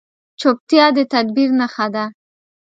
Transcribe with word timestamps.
چپتیا، 0.39 0.85
د 0.95 0.97
تدبیر 1.13 1.49
نښه 1.59 1.87
ده. 1.93 2.05